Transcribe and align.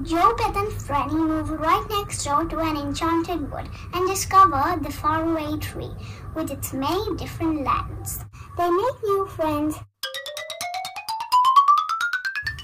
Joe, 0.00 0.34
Beth, 0.38 0.56
and 0.56 0.72
Frannie 0.72 1.12
move 1.12 1.50
right 1.50 1.84
next 1.90 2.24
door 2.24 2.46
to 2.46 2.58
an 2.60 2.78
enchanted 2.78 3.52
wood 3.52 3.68
and 3.92 4.08
discover 4.08 4.80
the 4.80 4.90
faraway 4.90 5.58
tree 5.58 5.90
with 6.34 6.50
its 6.50 6.72
many 6.72 7.14
different 7.16 7.62
lands. 7.62 8.24
They 8.56 8.70
make 8.70 9.02
new 9.04 9.26
friends, 9.26 9.76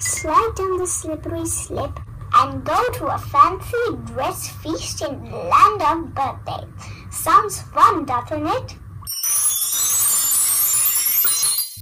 slide 0.00 0.52
down 0.56 0.78
the 0.78 0.86
slippery 0.86 1.44
slip, 1.44 2.00
and 2.34 2.64
go 2.64 2.82
to 2.94 3.06
a 3.08 3.18
fancy 3.18 3.76
dress 4.06 4.48
feast 4.62 5.02
in 5.02 5.22
the 5.30 5.36
land 5.36 5.82
of 5.82 6.14
birthday. 6.14 6.66
Sounds 7.10 7.60
fun, 7.60 8.06
doesn't 8.06 8.46
it? 8.46 8.74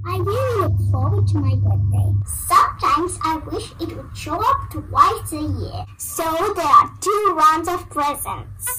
I 0.05 0.19
really 0.19 0.61
look 0.61 0.91
forward 0.91 1.29
to 1.29 1.39
my 1.39 1.55
birthday. 1.55 2.13
Sometimes 2.97 3.19
I 3.25 3.37
wish 3.51 3.73
it 3.79 3.95
would 3.95 4.17
show 4.17 4.41
up 4.41 4.71
twice 4.71 5.33
a 5.33 5.43
year. 5.43 5.85
So 5.99 6.25
there 6.55 6.65
are 6.65 6.91
two 6.99 7.35
rounds 7.37 7.69
of 7.69 7.91
presents. 7.91 8.79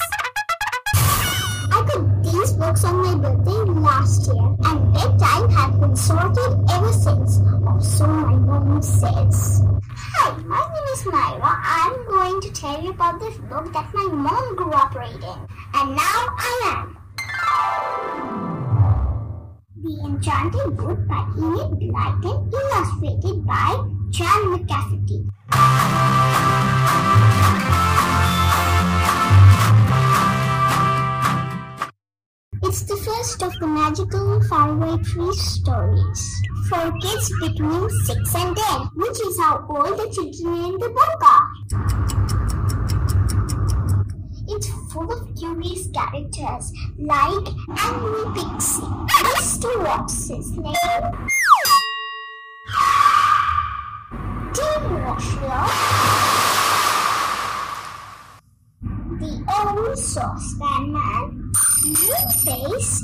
I 1.71 1.85
got 1.85 2.23
these 2.23 2.53
books 2.53 2.83
on 2.83 2.95
my 2.97 3.13
birthday 3.13 3.71
last 3.79 4.25
year 4.25 4.43
and 4.65 4.91
bedtime 4.91 5.49
has 5.51 5.79
been 5.79 5.95
sorted 5.95 6.51
ever 6.71 6.93
since, 6.93 7.37
or 7.63 7.79
so 7.79 8.07
my 8.07 8.33
mom 8.33 8.81
says. 8.81 9.61
Hi, 9.87 10.35
my 10.37 10.65
name 10.65 10.87
is 10.93 11.03
Myrah. 11.03 11.61
I'm 11.63 12.07
going 12.07 12.41
to 12.41 12.51
tell 12.51 12.81
you 12.81 12.89
about 12.89 13.19
this 13.19 13.37
book 13.37 13.71
that 13.71 13.93
my 13.93 14.07
mom 14.11 14.55
grew 14.55 14.71
up 14.71 14.95
reading. 14.95 15.47
And 15.75 15.95
now 15.95 16.25
I 16.39 16.73
am. 16.73 16.97
The 19.83 20.01
Enchanted 20.05 20.81
Wood 20.81 21.07
by 21.07 21.23
Enid 21.37 21.79
Blyton, 21.79 22.51
illustrated 22.51 23.45
by 23.45 23.96
Jan 24.09 24.41
McCafferty. 24.53 25.27
It's 32.63 32.83
the 32.83 32.95
first 32.95 33.43
of 33.43 33.53
the 33.59 33.67
magical 33.67 34.41
faraway 34.43 34.97
tree 35.03 35.33
stories 35.33 36.35
for 36.69 36.91
kids 37.01 37.31
between 37.41 37.89
6 37.89 38.35
and 38.35 38.55
10, 38.55 38.89
which 38.95 39.19
is 39.19 39.39
how 39.39 39.65
old 39.69 39.97
the 39.99 40.09
children 40.13 40.65
in 40.65 40.77
the 40.79 40.89
book 40.89 41.23
are. 41.23 41.47
It's 44.49 44.69
full 44.93 45.11
of 45.11 45.35
curious 45.35 45.89
characters 45.93 46.71
like 46.97 47.47
Angry 47.77 48.25
Pixie, 48.35 48.81
Mr. 48.81 49.83
What's 49.83 50.29
his 50.29 50.51
The 55.17 55.23
old 59.57 59.97
saucepan 59.97 60.93
man, 60.93 61.51
Moonface, 61.87 63.01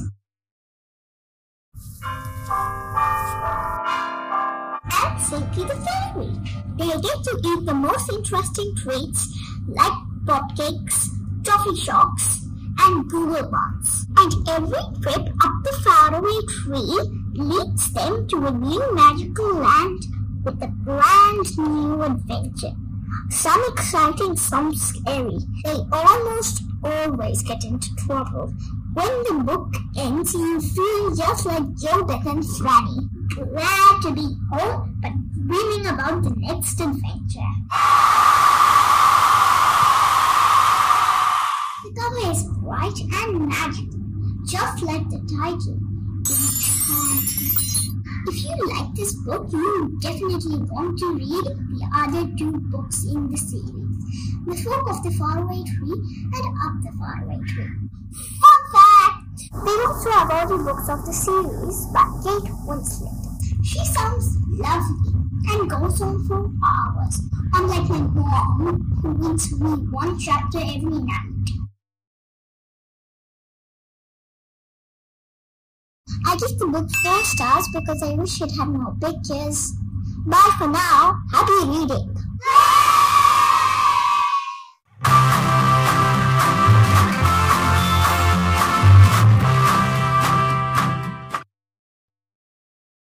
and 4.93 5.21
Silky 5.23 5.63
the 5.63 5.75
Fairy. 5.75 6.29
They 6.77 6.89
get 7.01 7.23
to 7.23 7.41
eat 7.43 7.65
the 7.65 7.73
most 7.73 8.11
interesting 8.11 8.75
treats 8.75 9.35
like 9.67 9.97
popcakes, 10.25 11.07
toffee 11.43 11.75
shocks, 11.75 12.45
and 12.81 13.09
Google 13.09 13.49
Bars. 13.49 14.05
And 14.17 14.47
every 14.49 14.83
trip 15.01 15.33
up 15.43 15.63
the 15.63 15.81
faraway 15.83 16.45
tree 16.47 17.09
leads 17.33 17.91
them 17.91 18.27
to 18.27 18.45
a 18.45 18.51
new 18.51 18.93
magical 18.93 19.55
land 19.55 20.12
with 20.43 20.61
a 20.61 20.67
brand 20.67 21.57
new 21.57 22.01
adventure. 22.01 22.73
Some 23.29 23.63
exciting, 23.69 24.35
some 24.35 24.73
scary. 24.75 25.37
They 25.63 25.75
almost 25.91 26.63
always 26.83 27.41
get 27.43 27.63
into 27.63 27.89
trouble. 27.95 28.53
When 28.93 29.23
the 29.23 29.43
book 29.43 29.73
ends, 29.97 30.33
you 30.33 30.59
feel 30.59 31.15
just 31.15 31.45
like 31.45 31.63
Beth, 31.81 32.25
and 32.27 32.43
Frannie, 32.43 33.09
glad 33.33 34.01
to 34.01 34.11
be 34.13 34.27
home, 34.51 34.99
but 35.01 35.13
dreaming 35.33 35.87
about 35.87 36.23
the 36.23 36.33
next 36.37 36.79
adventure. 36.79 37.53
The 41.83 41.91
cover 41.95 42.31
is 42.31 42.43
bright 42.61 42.99
and 43.13 43.47
magical, 43.47 43.99
just 44.45 44.83
like 44.83 45.09
the 45.09 45.19
title, 45.37 45.79
Enchanted. 46.29 48.02
If 48.25 48.43
you 48.43 48.55
like 48.67 48.95
this 48.95 49.13
book, 49.25 49.47
you 49.51 49.99
definitely 50.01 50.57
want 50.71 50.97
to 50.99 51.13
read 51.13 51.43
the 51.43 51.89
other 51.93 52.31
two 52.37 52.53
books 52.71 53.03
in 53.03 53.29
the 53.29 53.37
series 53.37 53.99
The 54.47 54.55
Folk 54.63 54.89
of 54.89 55.03
the 55.03 55.11
Faraway 55.11 55.61
Tree 55.67 55.99
and 56.31 56.45
Up 56.63 56.75
the 56.83 56.91
Faraway 56.97 57.39
Tree. 57.43 57.67
Fun 58.39 58.61
fact! 58.71 59.43
They 59.65 59.75
also 59.83 60.09
have 60.11 60.31
all 60.31 60.57
the 60.57 60.63
books 60.63 60.87
of 60.87 61.05
the 61.05 61.11
series 61.11 61.85
by 61.91 62.07
Kate 62.23 62.51
Winslet. 62.63 63.43
She 63.65 63.83
sounds 63.91 64.37
lovely 64.51 65.19
and 65.51 65.69
goes 65.69 66.01
on 66.01 66.25
for 66.25 66.49
hours, 66.65 67.19
unlike 67.53 67.89
my 67.89 67.99
mom, 67.99 68.99
who 69.01 69.09
reads 69.09 69.51
me 69.59 69.69
one 69.91 70.17
chapter 70.17 70.59
every 70.59 71.03
night. 71.03 71.62
I 76.25 76.37
give 76.37 76.57
the 76.57 76.67
book 76.67 76.89
4 77.03 77.23
stars 77.23 77.67
because 77.73 78.01
I 78.03 78.13
wish 78.13 78.41
it 78.41 78.51
had 78.51 78.69
more 78.69 78.95
pictures. 79.01 79.73
Bye 80.25 80.55
for 80.57 80.67
now. 80.67 81.17
Happy 81.31 81.67
reading. 81.67 82.12